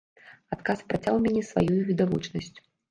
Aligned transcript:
Адказ 0.57 0.81
працяў 0.93 1.21
мяне 1.27 1.41
сваёй 1.51 1.79
відавочнасцю. 1.95 2.61